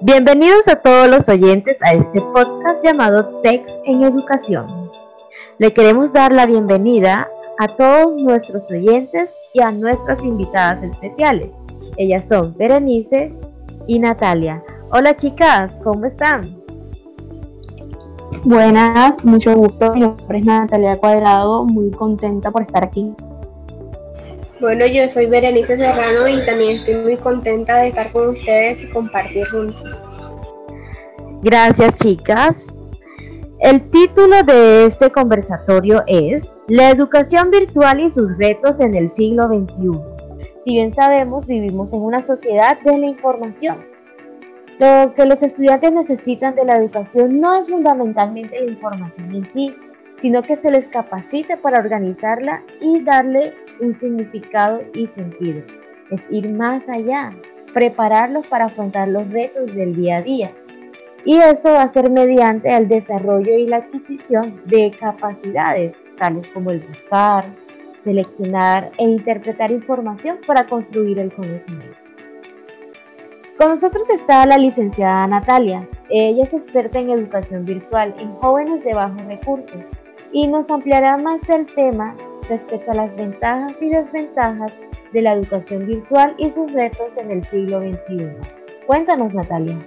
Bienvenidos 0.00 0.66
a 0.68 0.76
todos 0.76 1.08
los 1.08 1.28
oyentes 1.28 1.82
a 1.82 1.92
este 1.92 2.20
podcast 2.20 2.82
llamado 2.82 3.40
Text 3.42 3.78
en 3.84 4.02
Educación. 4.02 4.90
Le 5.58 5.72
queremos 5.72 6.12
dar 6.12 6.32
la 6.32 6.46
bienvenida 6.46 7.28
a 7.58 7.68
todos 7.68 8.20
nuestros 8.20 8.70
oyentes 8.70 9.34
y 9.54 9.62
a 9.62 9.70
nuestras 9.70 10.24
invitadas 10.24 10.82
especiales. 10.82 11.52
Ellas 11.96 12.28
son 12.28 12.56
Berenice 12.56 13.32
y 13.86 14.00
Natalia. 14.00 14.62
Hola 14.90 15.16
chicas, 15.16 15.80
¿cómo 15.84 16.04
están? 16.06 16.60
Buenas, 18.42 19.24
mucho 19.24 19.54
gusto. 19.54 19.94
Mi 19.94 20.00
nombre 20.00 20.38
es 20.38 20.44
Natalia 20.44 20.98
Cuadrado, 20.98 21.64
muy 21.64 21.90
contenta 21.92 22.50
por 22.50 22.62
estar 22.62 22.84
aquí. 22.84 23.12
Bueno, 24.60 24.86
yo 24.86 25.08
soy 25.08 25.26
Berenice 25.26 25.76
Serrano 25.76 26.28
y 26.28 26.44
también 26.46 26.76
estoy 26.76 26.94
muy 26.96 27.16
contenta 27.16 27.78
de 27.78 27.88
estar 27.88 28.12
con 28.12 28.28
ustedes 28.28 28.84
y 28.84 28.88
compartir 28.88 29.48
juntos. 29.48 30.00
Gracias, 31.42 31.98
chicas. 31.98 32.72
El 33.58 33.90
título 33.90 34.42
de 34.44 34.86
este 34.86 35.10
conversatorio 35.10 36.04
es 36.06 36.56
La 36.68 36.90
educación 36.90 37.50
virtual 37.50 38.00
y 38.00 38.10
sus 38.10 38.36
retos 38.38 38.78
en 38.78 38.94
el 38.94 39.08
siglo 39.08 39.48
XXI. 39.48 40.00
Si 40.64 40.72
bien 40.74 40.92
sabemos, 40.92 41.46
vivimos 41.46 41.92
en 41.92 42.02
una 42.02 42.22
sociedad 42.22 42.80
de 42.80 42.96
la 42.96 43.06
información. 43.06 43.84
Lo 44.78 45.14
que 45.14 45.26
los 45.26 45.42
estudiantes 45.42 45.92
necesitan 45.92 46.54
de 46.54 46.64
la 46.64 46.76
educación 46.76 47.40
no 47.40 47.54
es 47.54 47.68
fundamentalmente 47.68 48.60
la 48.60 48.70
información 48.70 49.34
en 49.34 49.46
sí, 49.46 49.74
sino 50.16 50.42
que 50.42 50.56
se 50.56 50.70
les 50.70 50.88
capacite 50.88 51.56
para 51.56 51.80
organizarla 51.80 52.62
y 52.80 53.02
darle 53.02 53.54
un 53.80 53.94
significado 53.94 54.82
y 54.94 55.06
sentido. 55.06 55.62
Es 56.10 56.30
ir 56.30 56.50
más 56.50 56.88
allá, 56.88 57.34
prepararlos 57.72 58.46
para 58.46 58.66
afrontar 58.66 59.08
los 59.08 59.28
retos 59.30 59.74
del 59.74 59.94
día 59.94 60.18
a 60.18 60.22
día 60.22 60.54
y 61.26 61.38
esto 61.38 61.70
va 61.70 61.82
a 61.82 61.88
ser 61.88 62.10
mediante 62.10 62.74
el 62.76 62.86
desarrollo 62.86 63.56
y 63.56 63.66
la 63.66 63.78
adquisición 63.78 64.60
de 64.66 64.90
capacidades, 64.90 66.02
tales 66.18 66.50
como 66.50 66.70
el 66.70 66.80
buscar, 66.80 67.46
seleccionar 67.96 68.90
e 68.98 69.04
interpretar 69.04 69.70
información 69.70 70.38
para 70.46 70.66
construir 70.66 71.18
el 71.18 71.32
conocimiento. 71.32 71.98
Con 73.56 73.70
nosotros 73.70 74.10
está 74.10 74.44
la 74.44 74.58
licenciada 74.58 75.26
Natalia. 75.26 75.88
Ella 76.10 76.42
es 76.42 76.52
experta 76.52 76.98
en 76.98 77.08
educación 77.08 77.64
virtual 77.64 78.14
en 78.18 78.34
jóvenes 78.34 78.84
de 78.84 78.92
bajos 78.92 79.24
recursos 79.24 79.80
y 80.30 80.46
nos 80.46 80.70
ampliará 80.70 81.16
más 81.16 81.40
del 81.42 81.64
tema 81.64 82.14
respecto 82.48 82.90
a 82.90 82.94
las 82.94 83.14
ventajas 83.16 83.80
y 83.82 83.90
desventajas 83.90 84.72
de 85.12 85.22
la 85.22 85.32
educación 85.32 85.86
virtual 85.86 86.34
y 86.38 86.50
sus 86.50 86.72
retos 86.72 87.16
en 87.16 87.30
el 87.30 87.44
siglo 87.44 87.80
XXI. 87.80 88.28
Cuéntanos, 88.86 89.32
Natalia. 89.32 89.78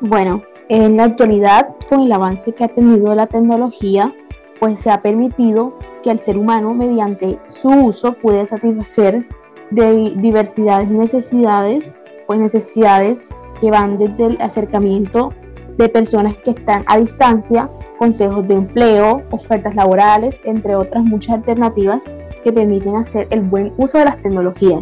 Bueno, 0.00 0.42
en 0.68 0.96
la 0.96 1.04
actualidad, 1.04 1.68
con 1.88 2.00
el 2.00 2.12
avance 2.12 2.52
que 2.52 2.64
ha 2.64 2.68
tenido 2.68 3.14
la 3.14 3.26
tecnología, 3.26 4.12
pues 4.58 4.78
se 4.80 4.90
ha 4.90 5.02
permitido 5.02 5.76
que 6.02 6.10
el 6.10 6.18
ser 6.18 6.38
humano, 6.38 6.74
mediante 6.74 7.38
su 7.48 7.68
uso, 7.68 8.14
puede 8.14 8.46
satisfacer 8.46 9.26
de 9.70 10.12
diversidades 10.16 10.88
necesidades, 10.88 11.94
pues 12.26 12.38
necesidades 12.38 13.22
que 13.60 13.70
van 13.70 13.98
desde 13.98 14.26
el 14.26 14.40
acercamiento 14.40 15.30
de 15.76 15.88
personas 15.88 16.36
que 16.38 16.50
están 16.50 16.84
a 16.86 16.98
distancia, 16.98 17.70
consejos 18.02 18.48
de 18.48 18.54
empleo, 18.54 19.22
ofertas 19.30 19.76
laborales, 19.76 20.40
entre 20.44 20.74
otras 20.74 21.04
muchas 21.04 21.36
alternativas 21.36 22.02
que 22.42 22.52
permiten 22.52 22.96
hacer 22.96 23.28
el 23.30 23.42
buen 23.42 23.72
uso 23.76 23.98
de 23.98 24.06
las 24.06 24.20
tecnologías. 24.20 24.80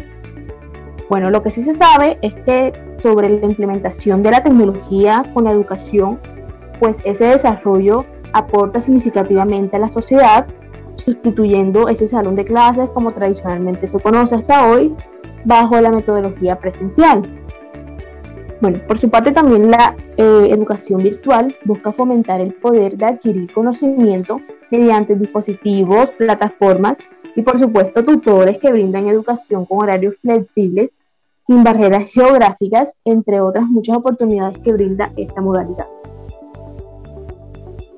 Bueno, 1.10 1.28
lo 1.28 1.42
que 1.42 1.50
sí 1.50 1.62
se 1.62 1.74
sabe 1.74 2.16
es 2.22 2.32
que 2.46 2.72
sobre 2.94 3.28
la 3.28 3.44
implementación 3.44 4.22
de 4.22 4.30
la 4.30 4.42
tecnología 4.42 5.22
con 5.34 5.44
la 5.44 5.50
educación, 5.50 6.18
pues 6.78 6.96
ese 7.04 7.24
desarrollo 7.24 8.06
aporta 8.32 8.80
significativamente 8.80 9.76
a 9.76 9.80
la 9.80 9.88
sociedad, 9.88 10.46
sustituyendo 11.04 11.90
ese 11.90 12.08
salón 12.08 12.36
de 12.36 12.46
clases 12.46 12.88
como 12.88 13.10
tradicionalmente 13.10 13.86
se 13.86 14.00
conoce 14.00 14.36
hasta 14.36 14.66
hoy, 14.66 14.96
bajo 15.44 15.78
la 15.78 15.90
metodología 15.90 16.58
presencial. 16.58 17.20
Bueno, 18.60 18.78
por 18.86 18.98
su 18.98 19.08
parte 19.08 19.32
también 19.32 19.70
la 19.70 19.96
eh, 20.18 20.48
educación 20.50 21.02
virtual 21.02 21.54
busca 21.64 21.92
fomentar 21.92 22.42
el 22.42 22.52
poder 22.52 22.96
de 22.96 23.06
adquirir 23.06 23.50
conocimiento 23.52 24.40
mediante 24.70 25.16
dispositivos, 25.16 26.10
plataformas 26.12 26.98
y 27.34 27.42
por 27.42 27.58
supuesto 27.58 28.04
tutores 28.04 28.58
que 28.58 28.70
brindan 28.70 29.08
educación 29.08 29.64
con 29.64 29.82
horarios 29.82 30.16
flexibles 30.20 30.90
sin 31.46 31.64
barreras 31.64 32.10
geográficas, 32.12 32.98
entre 33.04 33.40
otras 33.40 33.64
muchas 33.64 33.96
oportunidades 33.96 34.58
que 34.58 34.72
brinda 34.72 35.10
esta 35.16 35.40
modalidad. 35.40 35.86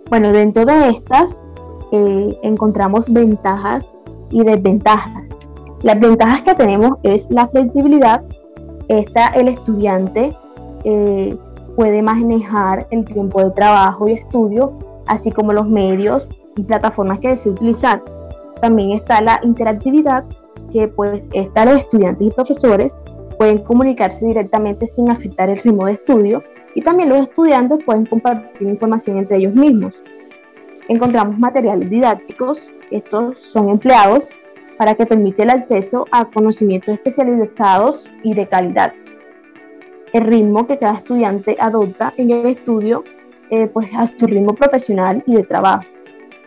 Bueno, 0.09 0.33
dentro 0.33 0.65
de 0.65 0.91
estas 0.91 1.45
eh, 1.91 2.39
encontramos 2.43 3.13
ventajas 3.13 3.87
y 4.31 4.45
desventajas. 4.45 5.25
Las 5.83 5.99
ventajas 5.99 6.43
que 6.43 6.55
tenemos 6.55 6.99
es 7.03 7.27
la 7.31 7.49
flexibilidad. 7.49 8.23
Esta 8.89 9.29
el 9.29 9.49
estudiante 9.49 10.31
eh, 10.85 11.37
puede 11.77 12.03
manejar 12.03 12.87
el 12.91 13.05
tiempo 13.05 13.43
de 13.43 13.51
trabajo 13.53 14.09
y 14.09 14.13
estudio, 14.13 14.79
así 15.07 15.31
como 15.31 15.53
los 15.53 15.69
medios 15.69 16.27
y 16.57 16.63
plataformas 16.63 17.21
que 17.21 17.29
desee 17.29 17.53
utilizar. 17.53 18.03
También 18.61 18.93
está 18.93 19.21
la 19.21 19.41
interactividad, 19.43 20.25
que 20.73 20.89
pues 20.89 21.25
está 21.33 21.65
los 21.65 21.79
estudiantes 21.79 22.27
y 22.27 22.31
profesores 22.31 22.97
pueden 23.39 23.59
comunicarse 23.59 24.25
directamente 24.25 24.87
sin 24.87 25.11
afectar 25.11 25.51
el 25.51 25.59
ritmo 25.59 25.87
de 25.87 25.95
estudio 25.95 26.43
y 26.75 26.83
también 26.83 27.09
los 27.09 27.21
estudiantes 27.21 27.83
pueden 27.85 28.07
compartir 28.07 28.69
información 28.69 29.19
entre 29.19 29.39
ellos 29.39 29.55
mismos. 29.55 29.95
Encontramos 30.89 31.39
materiales 31.39 31.91
didácticos, 31.91 32.63
estos 32.91 33.39
son 33.39 33.69
empleados 33.69 34.27
para 34.79 34.95
que 34.95 35.07
permite 35.07 35.43
el 35.43 35.51
acceso 35.51 36.07
a 36.13 36.25
conocimientos 36.27 36.95
especializados 36.95 38.11
y 38.23 38.35
de 38.35 38.47
calidad. 38.47 38.93
El 40.13 40.25
ritmo 40.25 40.67
que 40.67 40.79
cada 40.79 40.95
estudiante 40.95 41.57
adopta 41.59 42.13
en 42.17 42.31
el 42.31 42.47
estudio, 42.47 43.05
eh, 43.51 43.67
pues 43.67 43.89
a 43.97 44.07
su 44.07 44.27
ritmo 44.27 44.55
profesional 44.55 45.23
y 45.27 45.37
de 45.37 45.43
trabajo. 45.43 45.85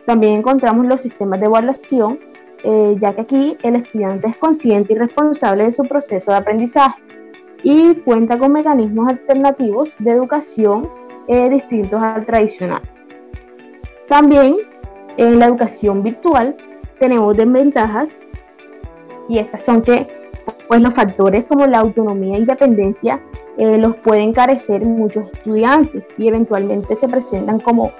También 0.05 0.33
encontramos 0.33 0.87
los 0.87 1.01
sistemas 1.01 1.39
de 1.39 1.47
evaluación 1.47 2.19
eh, 2.67 2.95
ya 2.97 3.13
que 3.13 3.21
aquí 3.21 3.57
el 3.61 3.75
estudiante 3.75 4.27
es 4.27 4.37
consciente 4.37 4.93
y 4.93 4.95
responsable 4.95 5.65
de 5.65 5.71
su 5.71 5.83
proceso 5.83 6.31
de 6.31 6.37
aprendizaje 6.37 6.99
y 7.61 7.93
cuenta 7.93 8.39
con 8.39 8.53
mecanismos 8.53 9.07
alternativos 9.07 9.95
de 9.99 10.09
educación 10.09 10.89
eh, 11.27 11.47
distintos 11.47 12.01
al 12.01 12.25
tradicional. 12.25 12.81
También 14.07 14.57
en 15.17 15.37
la 15.37 15.45
educación 15.45 16.01
virtual 16.01 16.55
tenemos 16.99 17.37
desventajas 17.37 18.19
y 19.29 19.37
estas 19.37 19.63
son 19.63 19.83
que 19.83 20.07
pues, 20.67 20.81
los 20.81 20.93
factores 20.93 21.45
como 21.45 21.67
la 21.67 21.79
autonomía 21.79 22.35
e 22.35 22.39
independencia 22.39 23.21
eh, 23.57 23.77
los 23.77 23.95
pueden 23.97 24.33
carecer 24.33 24.85
muchos 24.85 25.31
estudiantes 25.31 26.05
y 26.17 26.27
eventualmente 26.27 26.95
se 26.95 27.07
presentan 27.07 27.59
como 27.59 27.91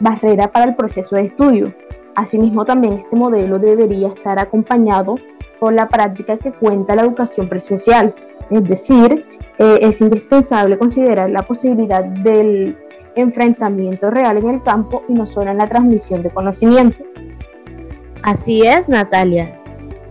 barrera 0.00 0.50
para 0.50 0.66
el 0.66 0.74
proceso 0.74 1.16
de 1.16 1.26
estudio. 1.26 1.74
Asimismo, 2.14 2.64
también 2.64 2.94
este 2.94 3.16
modelo 3.16 3.58
debería 3.58 4.08
estar 4.08 4.38
acompañado 4.38 5.14
por 5.60 5.72
la 5.72 5.88
práctica 5.88 6.36
que 6.36 6.52
cuenta 6.52 6.94
la 6.94 7.02
educación 7.02 7.48
presencial, 7.48 8.12
es 8.50 8.64
decir, 8.64 9.24
eh, 9.58 9.78
es 9.80 10.00
indispensable 10.00 10.78
considerar 10.78 11.30
la 11.30 11.42
posibilidad 11.42 12.04
del 12.04 12.76
enfrentamiento 13.14 14.10
real 14.10 14.38
en 14.38 14.48
el 14.48 14.62
campo 14.62 15.02
y 15.08 15.14
no 15.14 15.26
solo 15.26 15.50
en 15.50 15.58
la 15.58 15.68
transmisión 15.68 16.22
de 16.22 16.30
conocimiento. 16.30 17.04
Así 18.22 18.62
es, 18.66 18.88
Natalia. 18.88 19.58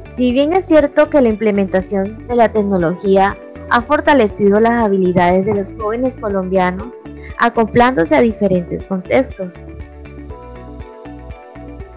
Si 0.03 0.31
bien 0.31 0.53
es 0.53 0.65
cierto 0.65 1.09
que 1.09 1.21
la 1.21 1.29
implementación 1.29 2.27
de 2.27 2.35
la 2.35 2.51
tecnología 2.51 3.37
ha 3.71 3.81
fortalecido 3.81 4.59
las 4.59 4.83
habilidades 4.83 5.45
de 5.47 5.55
los 5.55 5.71
jóvenes 5.79 6.17
colombianos, 6.17 6.95
acoplándose 7.39 8.15
a 8.15 8.21
diferentes 8.21 8.83
contextos, 8.83 9.61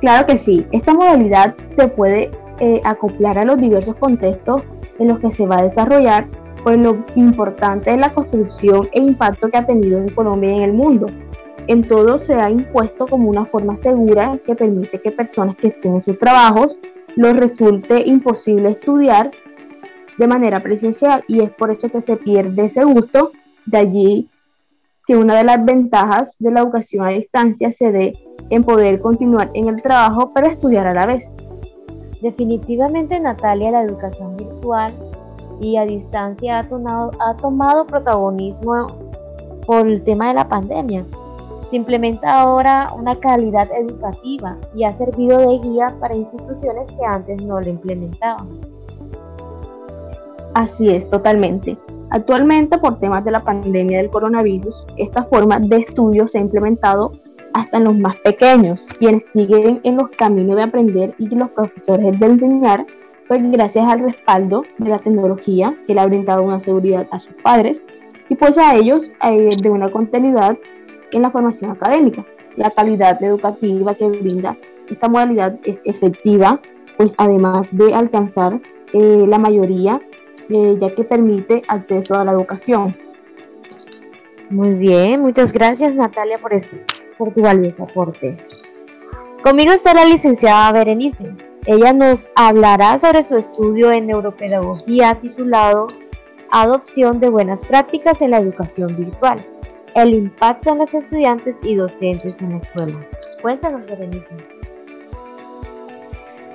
Claro 0.04 0.26
que 0.26 0.36
sí, 0.36 0.66
esta 0.70 0.92
modalidad 0.92 1.54
se 1.64 1.88
puede 1.88 2.30
eh, 2.60 2.82
acoplar 2.84 3.38
a 3.38 3.44
los 3.46 3.58
diversos 3.58 3.96
contextos 3.96 4.62
en 4.98 5.08
los 5.08 5.18
que 5.18 5.32
se 5.32 5.46
va 5.46 5.60
a 5.60 5.62
desarrollar, 5.62 6.28
pues 6.62 6.76
lo 6.76 7.02
importante 7.14 7.90
es 7.90 7.98
la 7.98 8.12
construcción 8.12 8.86
e 8.92 9.00
impacto 9.00 9.48
que 9.48 9.56
ha 9.56 9.64
tenido 9.64 9.96
en 9.96 10.10
Colombia 10.10 10.50
y 10.50 10.56
en 10.58 10.62
el 10.64 10.72
mundo. 10.74 11.06
En 11.68 11.88
todo 11.88 12.18
se 12.18 12.34
ha 12.34 12.50
impuesto 12.50 13.06
como 13.06 13.30
una 13.30 13.46
forma 13.46 13.78
segura 13.78 14.38
que 14.44 14.54
permite 14.54 15.00
que 15.00 15.10
personas 15.10 15.56
que 15.56 15.68
estén 15.68 15.94
en 15.94 16.02
sus 16.02 16.18
trabajos 16.18 16.76
les 17.16 17.34
resulte 17.34 18.02
imposible 18.06 18.72
estudiar 18.72 19.30
de 20.18 20.26
manera 20.26 20.60
presencial 20.60 21.24
y 21.28 21.40
es 21.40 21.50
por 21.50 21.70
eso 21.70 21.88
que 21.88 22.00
se 22.00 22.16
pierde 22.16 22.66
ese 22.66 22.84
gusto. 22.84 23.32
De 23.66 23.78
allí 23.78 24.30
que 25.06 25.16
una 25.16 25.34
de 25.36 25.44
las 25.44 25.64
ventajas 25.64 26.36
de 26.38 26.50
la 26.50 26.60
educación 26.60 27.04
a 27.04 27.10
distancia 27.10 27.70
se 27.72 27.92
dé 27.92 28.12
en 28.50 28.64
poder 28.64 29.00
continuar 29.00 29.50
en 29.54 29.68
el 29.68 29.82
trabajo 29.82 30.32
pero 30.34 30.48
estudiar 30.48 30.86
a 30.86 30.94
la 30.94 31.06
vez. 31.06 31.24
Definitivamente 32.22 33.20
Natalia, 33.20 33.70
la 33.70 33.82
educación 33.82 34.36
virtual 34.36 34.94
y 35.60 35.76
a 35.76 35.84
distancia 35.84 36.60
ha 36.60 36.68
tomado, 36.68 37.10
ha 37.20 37.36
tomado 37.36 37.84
protagonismo 37.84 38.86
por 39.66 39.86
el 39.86 40.02
tema 40.04 40.28
de 40.28 40.34
la 40.34 40.48
pandemia. 40.48 41.04
Se 41.68 41.76
implementa 41.76 42.40
ahora 42.40 42.92
una 42.96 43.18
calidad 43.18 43.68
educativa 43.72 44.56
y 44.74 44.84
ha 44.84 44.92
servido 44.92 45.38
de 45.38 45.58
guía 45.58 45.96
para 46.00 46.14
instituciones 46.14 46.90
que 46.92 47.04
antes 47.04 47.42
no 47.42 47.60
lo 47.60 47.68
implementaban. 47.68 48.73
Así 50.54 50.88
es, 50.88 51.08
totalmente. 51.10 51.76
Actualmente, 52.10 52.78
por 52.78 53.00
temas 53.00 53.24
de 53.24 53.32
la 53.32 53.40
pandemia 53.40 53.98
del 53.98 54.10
coronavirus, 54.10 54.86
esta 54.96 55.24
forma 55.24 55.58
de 55.58 55.78
estudio 55.78 56.28
se 56.28 56.38
ha 56.38 56.42
implementado 56.42 57.10
hasta 57.54 57.78
en 57.78 57.84
los 57.84 57.96
más 57.96 58.16
pequeños, 58.16 58.86
quienes 58.98 59.24
siguen 59.24 59.80
en 59.82 59.96
los 59.96 60.10
caminos 60.10 60.56
de 60.56 60.62
aprender 60.62 61.14
y 61.18 61.28
los 61.34 61.50
profesores 61.50 62.18
de 62.18 62.26
enseñar, 62.26 62.86
pues 63.26 63.40
gracias 63.50 63.86
al 63.86 64.00
respaldo 64.00 64.64
de 64.78 64.90
la 64.90 64.98
tecnología 64.98 65.76
que 65.86 65.94
le 65.94 66.00
ha 66.00 66.06
brindado 66.06 66.42
una 66.42 66.60
seguridad 66.60 67.06
a 67.10 67.18
sus 67.18 67.34
padres 67.42 67.82
y 68.28 68.36
pues 68.36 68.58
a 68.58 68.74
ellos 68.74 69.10
eh, 69.22 69.56
de 69.60 69.70
una 69.70 69.90
continuidad 69.90 70.56
en 71.12 71.22
la 71.22 71.30
formación 71.30 71.70
académica. 71.70 72.24
La 72.56 72.70
calidad 72.70 73.22
educativa 73.22 73.94
que 73.94 74.08
brinda 74.08 74.56
esta 74.88 75.08
modalidad 75.08 75.58
es 75.64 75.80
efectiva, 75.84 76.60
pues 76.96 77.14
además 77.18 77.66
de 77.72 77.94
alcanzar 77.94 78.60
eh, 78.92 79.24
la 79.28 79.38
mayoría 79.38 80.00
eh, 80.48 80.76
ya 80.80 80.94
que 80.94 81.04
permite 81.04 81.62
acceso 81.68 82.14
a 82.14 82.24
la 82.24 82.32
educación. 82.32 82.96
Muy 84.50 84.74
bien, 84.74 85.22
muchas 85.22 85.52
gracias 85.52 85.94
Natalia 85.94 86.38
por, 86.38 86.52
por 87.16 87.32
tu 87.32 87.42
valioso 87.42 87.84
aporte. 87.84 88.36
Conmigo 89.42 89.72
está 89.72 89.94
la 89.94 90.04
licenciada 90.04 90.72
Berenice. 90.72 91.34
Ella 91.66 91.92
nos 91.92 92.30
hablará 92.34 92.98
sobre 92.98 93.22
su 93.22 93.36
estudio 93.36 93.90
en 93.90 94.06
neuropedagogía 94.06 95.14
titulado 95.20 95.88
Adopción 96.50 97.20
de 97.20 97.30
buenas 97.30 97.64
prácticas 97.64 98.22
en 98.22 98.30
la 98.30 98.38
educación 98.38 98.94
virtual, 98.96 99.44
el 99.94 100.14
impacto 100.14 100.70
en 100.70 100.78
los 100.78 100.94
estudiantes 100.94 101.58
y 101.62 101.74
docentes 101.74 102.40
en 102.42 102.50
la 102.50 102.56
escuela. 102.58 103.06
Cuéntanos, 103.42 103.86
Berenice. 103.86 104.36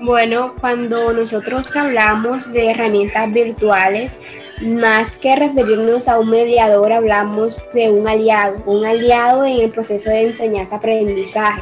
Bueno, 0.01 0.55
cuando 0.61 1.11
nosotros 1.11 1.75
hablamos 1.75 2.53
de 2.53 2.71
herramientas 2.71 3.29
virtuales, 3.33 4.17
más 4.61 5.17
que 5.17 5.35
referirnos 5.35 6.07
a 6.07 6.17
un 6.19 6.29
mediador, 6.29 6.93
hablamos 6.93 7.65
de 7.73 7.89
un 7.89 8.07
aliado, 8.07 8.63
un 8.65 8.85
aliado 8.85 9.45
en 9.45 9.59
el 9.59 9.71
proceso 9.71 10.09
de 10.09 10.27
enseñanza-aprendizaje. 10.27 11.61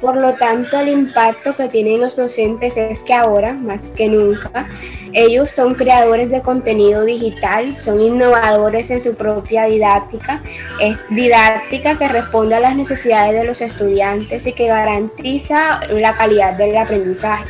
Por 0.00 0.16
lo 0.16 0.34
tanto, 0.34 0.80
el 0.80 0.88
impacto 0.88 1.54
que 1.54 1.68
tienen 1.68 2.00
los 2.00 2.16
docentes 2.16 2.76
es 2.76 3.04
que 3.04 3.14
ahora, 3.14 3.52
más 3.52 3.90
que 3.90 4.08
nunca, 4.08 4.68
ellos 5.12 5.50
son 5.50 5.74
creadores 5.74 6.28
de 6.28 6.42
contenido 6.42 7.04
digital, 7.04 7.80
son 7.80 8.00
innovadores 8.00 8.90
en 8.90 9.00
su 9.00 9.14
propia 9.14 9.66
didáctica, 9.66 10.42
es 10.80 10.96
didáctica 11.10 11.96
que 11.96 12.08
responde 12.08 12.56
a 12.56 12.60
las 12.60 12.74
necesidades 12.74 13.40
de 13.40 13.46
los 13.46 13.60
estudiantes 13.60 14.44
y 14.44 14.52
que 14.52 14.66
garantiza 14.66 15.80
la 15.88 16.16
calidad 16.16 16.54
del 16.54 16.76
aprendizaje. 16.76 17.44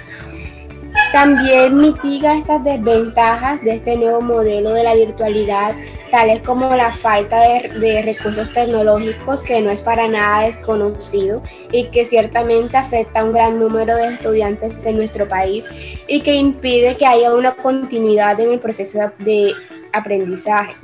También 1.16 1.78
mitiga 1.78 2.36
estas 2.36 2.62
desventajas 2.62 3.64
de 3.64 3.76
este 3.76 3.96
nuevo 3.96 4.20
modelo 4.20 4.74
de 4.74 4.84
la 4.84 4.94
virtualidad, 4.94 5.74
tales 6.10 6.42
como 6.42 6.76
la 6.76 6.92
falta 6.92 7.40
de, 7.40 8.02
recursos 8.02 8.52
tecnológicos 8.52 9.42
que 9.42 9.62
no 9.62 9.70
es 9.70 9.80
para 9.80 10.08
nada 10.08 10.42
desconocido 10.42 11.42
y 11.72 11.86
que 11.86 12.04
ciertamente 12.04 12.76
afecta 12.76 13.20
a 13.20 13.24
un 13.24 13.32
gran 13.32 13.58
número 13.58 13.96
de 13.96 14.08
estudiantes 14.08 14.84
en 14.84 14.98
nuestro 14.98 15.26
país 15.26 15.70
y 16.06 16.20
que 16.20 16.34
impide 16.34 16.98
que 16.98 17.06
haya 17.06 17.32
una 17.34 17.54
continuidad 17.54 18.38
en 18.38 18.52
el 18.52 18.60
proceso 18.60 18.98
de 19.20 19.54
aprendizaje. 19.94 20.76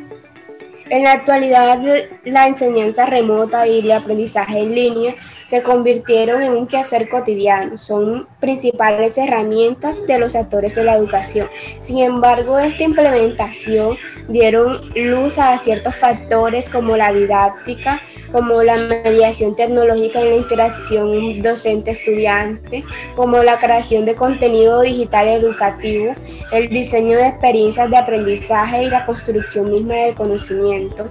En 0.88 1.04
la 1.04 1.12
actualidad, 1.12 1.78
la 2.24 2.46
enseñanza 2.46 3.04
remota 3.04 3.66
y 3.66 3.80
el 3.80 3.92
aprendizaje 3.92 4.60
en 4.60 4.74
línea 4.74 5.14
se 5.52 5.62
convirtieron 5.62 6.40
en 6.40 6.52
un 6.52 6.66
quehacer 6.66 7.10
cotidiano, 7.10 7.76
son 7.76 8.26
principales 8.40 9.18
herramientas 9.18 10.06
de 10.06 10.18
los 10.18 10.34
actores 10.34 10.76
de 10.76 10.84
la 10.84 10.96
educación. 10.96 11.46
Sin 11.78 11.98
embargo, 11.98 12.58
esta 12.58 12.82
implementación 12.82 13.98
dieron 14.30 14.88
luz 14.94 15.38
a 15.38 15.58
ciertos 15.58 15.94
factores 15.94 16.70
como 16.70 16.96
la 16.96 17.12
didáctica, 17.12 18.00
como 18.32 18.62
la 18.62 18.78
mediación 18.78 19.54
tecnológica 19.54 20.22
y 20.22 20.30
la 20.30 20.36
interacción 20.36 21.42
docente-estudiante, 21.42 22.82
como 23.14 23.42
la 23.42 23.58
creación 23.58 24.06
de 24.06 24.14
contenido 24.14 24.80
digital 24.80 25.28
educativo, 25.28 26.14
el 26.50 26.70
diseño 26.70 27.18
de 27.18 27.26
experiencias 27.26 27.90
de 27.90 27.98
aprendizaje 27.98 28.84
y 28.84 28.88
la 28.88 29.04
construcción 29.04 29.70
misma 29.70 29.96
del 29.96 30.14
conocimiento. 30.14 31.10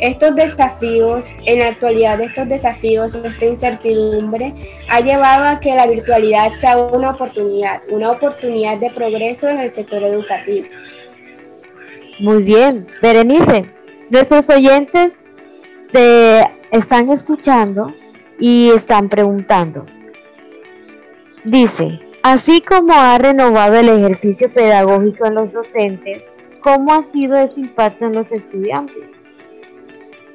Estos 0.00 0.34
desafíos, 0.34 1.32
en 1.46 1.60
la 1.60 1.68
actualidad 1.68 2.20
estos 2.20 2.48
desafíos, 2.48 3.14
esta 3.14 3.44
incertidumbre, 3.44 4.52
ha 4.88 5.00
llevado 5.00 5.44
a 5.44 5.60
que 5.60 5.74
la 5.74 5.86
virtualidad 5.86 6.52
sea 6.52 6.76
una 6.78 7.10
oportunidad, 7.10 7.82
una 7.88 8.10
oportunidad 8.10 8.78
de 8.78 8.90
progreso 8.90 9.48
en 9.48 9.60
el 9.60 9.70
sector 9.70 10.02
educativo. 10.02 10.66
Muy 12.18 12.42
bien, 12.42 12.88
Berenice, 13.00 13.70
nuestros 14.10 14.50
oyentes 14.50 15.30
te 15.92 16.40
están 16.72 17.08
escuchando 17.10 17.94
y 18.40 18.70
están 18.70 19.08
preguntando. 19.08 19.86
Dice, 21.44 22.00
así 22.22 22.60
como 22.60 22.94
ha 22.94 23.16
renovado 23.18 23.76
el 23.76 23.88
ejercicio 23.88 24.52
pedagógico 24.52 25.26
en 25.26 25.34
los 25.34 25.52
docentes, 25.52 26.32
¿cómo 26.60 26.92
ha 26.92 27.02
sido 27.02 27.36
ese 27.36 27.60
impacto 27.60 28.06
en 28.06 28.14
los 28.14 28.32
estudiantes? 28.32 29.23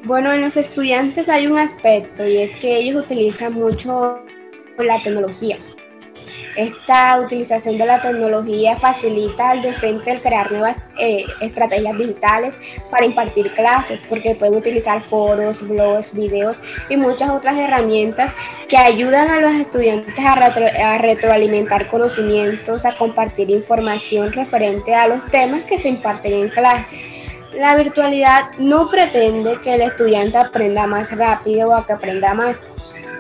Bueno, 0.04 0.32
en 0.32 0.42
los 0.42 0.56
estudiantes 0.56 1.28
hay 1.28 1.48
un 1.48 1.58
aspecto 1.58 2.26
y 2.26 2.38
es 2.38 2.56
que 2.56 2.78
ellos 2.78 3.04
utilizan 3.04 3.54
mucho 3.54 4.24
la 4.78 5.02
tecnología. 5.02 5.58
Esta 6.56 7.20
utilización 7.20 7.78
de 7.78 7.86
la 7.86 8.00
tecnología 8.00 8.78
facilita 8.78 9.50
al 9.50 9.62
docente 9.62 10.12
el 10.12 10.22
crear 10.22 10.52
nuevas 10.52 10.86
eh, 10.98 11.26
estrategias 11.42 11.98
digitales 11.98 12.58
para 12.90 13.06
impartir 13.06 13.52
clases, 13.54 14.02
porque 14.08 14.36
pueden 14.36 14.56
utilizar 14.56 15.02
foros, 15.02 15.68
blogs, 15.68 16.16
videos 16.16 16.62
y 16.90 16.96
muchas 16.96 17.30
otras 17.32 17.58
herramientas 17.58 18.34
que 18.70 18.78
ayudan 18.78 19.30
a 19.30 19.42
los 19.42 19.54
estudiantes 19.54 20.16
a 20.18 20.98
retroalimentar 20.98 21.90
conocimientos, 21.90 22.86
a 22.86 22.98
compartir 22.98 23.50
información 23.50 24.32
referente 24.32 24.96
a 24.96 25.08
los 25.08 25.26
temas 25.28 25.64
que 25.64 25.78
se 25.78 25.90
imparten 25.90 26.34
en 26.34 26.50
clase. 26.50 27.02
La 27.54 27.76
virtualidad 27.76 28.52
no 28.60 28.90
pretende 28.90 29.60
que 29.62 29.74
el 29.74 29.82
estudiante 29.82 30.38
aprenda 30.38 30.86
más 30.86 31.18
rápido 31.18 31.70
o 31.70 31.86
que 31.86 31.94
aprenda 31.94 32.34
más. 32.36 32.68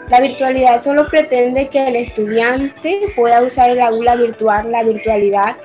La 0.10 0.22
virtualidad 0.22 0.82
solo 0.82 1.08
pretende 1.10 1.68
que 1.68 1.88
el 1.88 1.96
estudiante 1.96 3.12
pueda 3.16 3.42
usar 3.42 3.72
el 3.72 3.82
aula 3.82 4.16
virtual, 4.16 4.72
la 4.72 4.84
virtualidad, 4.84 5.58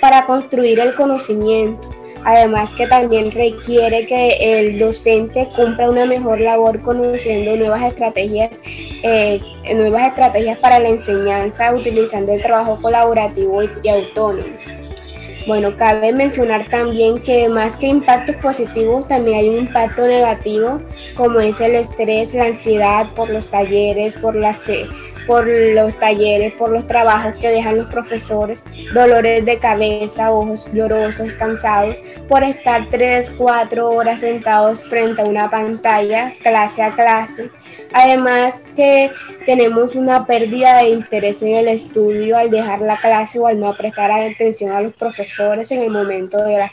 para 0.00 0.26
construir 0.26 0.78
el 0.80 0.94
conocimiento. 0.94 1.88
Además 2.24 2.72
que 2.72 2.86
también 2.86 3.32
requiere 3.32 4.06
que 4.06 4.60
el 4.60 4.78
docente 4.78 5.48
cumpla 5.56 5.90
una 5.90 6.04
mejor 6.04 6.40
labor 6.40 6.80
conociendo 6.82 7.56
nuevas 7.56 7.82
estrategias, 7.82 8.60
eh, 8.64 9.40
nuevas 9.74 10.08
estrategias 10.08 10.58
para 10.58 10.78
la 10.78 10.88
enseñanza, 10.88 11.74
utilizando 11.74 12.32
el 12.32 12.42
trabajo 12.42 12.78
colaborativo 12.80 13.62
y 13.62 13.88
autónomo. 13.88 14.71
Bueno, 15.46 15.76
cabe 15.76 16.12
mencionar 16.12 16.68
también 16.70 17.18
que 17.18 17.48
más 17.48 17.74
que 17.76 17.88
impactos 17.88 18.36
positivos, 18.36 19.08
también 19.08 19.38
hay 19.38 19.48
un 19.48 19.66
impacto 19.66 20.06
negativo, 20.06 20.80
como 21.16 21.40
es 21.40 21.60
el 21.60 21.74
estrés, 21.74 22.32
la 22.32 22.44
ansiedad 22.44 23.12
por 23.14 23.28
los 23.28 23.48
talleres, 23.48 24.14
por 24.14 24.36
las 24.36 24.58
por 25.26 25.46
los 25.46 25.98
talleres, 25.98 26.52
por 26.54 26.70
los 26.70 26.86
trabajos 26.86 27.34
que 27.40 27.48
dejan 27.48 27.78
los 27.78 27.86
profesores, 27.86 28.64
dolores 28.92 29.44
de 29.44 29.58
cabeza, 29.58 30.32
ojos 30.32 30.72
llorosos, 30.72 31.32
cansados, 31.34 31.96
por 32.28 32.42
estar 32.44 32.88
3, 32.90 33.34
4 33.36 33.90
horas 33.90 34.20
sentados 34.20 34.84
frente 34.84 35.22
a 35.22 35.24
una 35.24 35.50
pantalla, 35.50 36.32
clase 36.42 36.82
a 36.82 36.94
clase. 36.94 37.50
Además 37.94 38.64
que 38.74 39.10
tenemos 39.46 39.94
una 39.94 40.26
pérdida 40.26 40.78
de 40.78 40.90
interés 40.90 41.42
en 41.42 41.54
el 41.54 41.68
estudio 41.68 42.36
al 42.36 42.50
dejar 42.50 42.80
la 42.80 42.96
clase 42.96 43.38
o 43.38 43.46
al 43.46 43.60
no 43.60 43.76
prestar 43.76 44.10
atención 44.10 44.72
a 44.72 44.80
los 44.80 44.94
profesores 44.94 45.70
en 45.70 45.82
el 45.82 45.90
momento 45.90 46.42
de, 46.42 46.68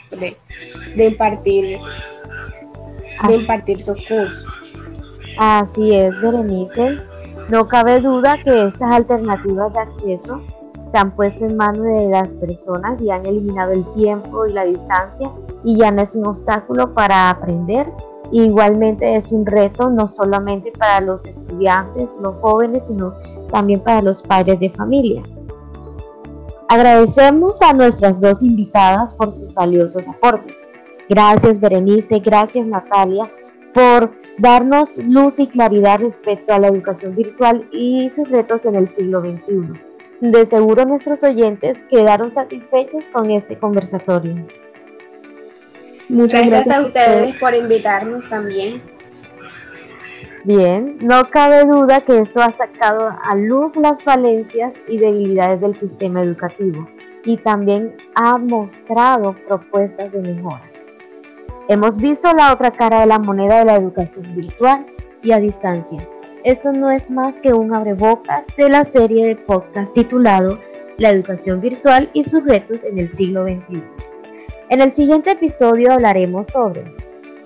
de, 0.96 1.04
impartir, 1.04 1.78
de 3.28 3.34
impartir 3.34 3.82
sus 3.82 3.96
cursos. 4.06 4.46
Así 5.38 5.94
es, 5.94 6.20
Berenice. 6.20 6.98
No 7.50 7.66
cabe 7.66 8.00
duda 8.00 8.40
que 8.44 8.68
estas 8.68 8.94
alternativas 8.94 9.72
de 9.72 9.80
acceso 9.80 10.40
se 10.88 10.98
han 10.98 11.10
puesto 11.16 11.44
en 11.44 11.56
manos 11.56 11.82
de 11.82 12.08
las 12.08 12.32
personas 12.34 13.02
y 13.02 13.10
han 13.10 13.26
eliminado 13.26 13.72
el 13.72 13.84
tiempo 13.94 14.46
y 14.46 14.52
la 14.52 14.64
distancia 14.64 15.30
y 15.64 15.78
ya 15.78 15.90
no 15.90 16.00
es 16.02 16.14
un 16.14 16.26
obstáculo 16.26 16.94
para 16.94 17.28
aprender. 17.28 17.92
Igualmente 18.30 19.16
es 19.16 19.32
un 19.32 19.44
reto 19.44 19.90
no 19.90 20.06
solamente 20.06 20.70
para 20.78 21.00
los 21.00 21.26
estudiantes, 21.26 22.16
los 22.22 22.36
jóvenes, 22.40 22.86
sino 22.86 23.14
también 23.50 23.80
para 23.80 24.00
los 24.00 24.22
padres 24.22 24.60
de 24.60 24.70
familia. 24.70 25.22
Agradecemos 26.68 27.62
a 27.62 27.72
nuestras 27.72 28.20
dos 28.20 28.44
invitadas 28.44 29.12
por 29.14 29.32
sus 29.32 29.52
valiosos 29.54 30.06
aportes. 30.06 30.70
Gracias 31.08 31.60
Berenice, 31.60 32.20
gracias 32.20 32.64
Natalia 32.64 33.28
por 33.74 34.12
darnos 34.40 34.96
luz 34.98 35.38
y 35.38 35.46
claridad 35.46 36.00
respecto 36.00 36.54
a 36.54 36.58
la 36.58 36.68
educación 36.68 37.14
virtual 37.14 37.68
y 37.72 38.08
sus 38.08 38.28
retos 38.28 38.64
en 38.64 38.74
el 38.74 38.88
siglo 38.88 39.20
XXI. 39.20 39.80
De 40.20 40.46
seguro 40.46 40.84
nuestros 40.86 41.22
oyentes 41.24 41.84
quedaron 41.84 42.30
satisfechos 42.30 43.08
con 43.08 43.30
este 43.30 43.58
conversatorio. 43.58 44.46
Muchas 46.08 46.46
gracias, 46.46 46.76
a 46.76 46.80
ustedes 46.80 47.36
por 47.36 47.54
invitarnos 47.54 48.28
también. 48.28 48.82
Bien, 50.44 50.96
no 51.02 51.24
cabe 51.30 51.66
duda 51.66 52.00
que 52.00 52.18
esto 52.18 52.40
ha 52.40 52.50
sacado 52.50 53.14
a 53.22 53.36
luz 53.36 53.76
las 53.76 54.02
falencias 54.02 54.74
y 54.88 54.96
debilidades 54.96 55.60
del 55.60 55.76
sistema 55.76 56.22
educativo 56.22 56.88
y 57.24 57.36
también 57.36 57.94
ha 58.14 58.38
mostrado 58.38 59.36
propuestas 59.46 60.10
de 60.10 60.20
mejora. 60.20 60.69
Hemos 61.70 61.98
visto 61.98 62.32
la 62.32 62.52
otra 62.52 62.72
cara 62.72 62.98
de 62.98 63.06
la 63.06 63.20
moneda 63.20 63.60
de 63.60 63.64
la 63.64 63.76
educación 63.76 64.34
virtual 64.34 64.86
y 65.22 65.30
a 65.30 65.38
distancia. 65.38 66.04
Esto 66.42 66.72
no 66.72 66.90
es 66.90 67.12
más 67.12 67.38
que 67.38 67.52
un 67.52 67.72
abrebocas 67.72 68.48
de 68.56 68.68
la 68.68 68.82
serie 68.82 69.28
de 69.28 69.36
podcast 69.36 69.94
titulado 69.94 70.58
La 70.98 71.10
educación 71.10 71.60
virtual 71.60 72.10
y 72.12 72.24
sus 72.24 72.42
retos 72.42 72.82
en 72.82 72.98
el 72.98 73.08
siglo 73.08 73.44
XXI. 73.44 73.84
En 74.68 74.80
el 74.80 74.90
siguiente 74.90 75.30
episodio 75.30 75.92
hablaremos 75.92 76.48
sobre 76.48 76.92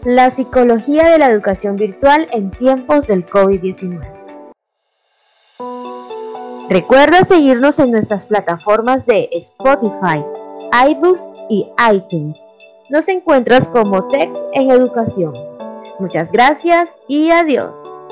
la 0.05 0.31
psicología 0.31 1.07
de 1.11 1.19
la 1.19 1.29
educación 1.29 1.77
virtual 1.77 2.27
en 2.33 2.51
tiempos 2.51 3.07
del 3.07 3.27
COVID-19. 3.27 4.01
Recuerda 6.71 7.25
seguirnos 7.25 7.79
en 7.79 7.91
nuestras 7.91 8.25
plataformas 8.25 9.05
de 9.05 9.29
Spotify, 9.33 10.25
iBooks 10.73 11.31
y 11.51 11.71
iTunes 11.93 12.49
nos 12.95 13.09
encuentras 13.09 13.69
como 13.69 14.07
TEX 14.07 14.39
en 14.53 14.71
Educación. 14.71 15.33
Muchas 15.99 16.31
gracias 16.31 16.97
y 17.09 17.29
adiós. 17.29 18.04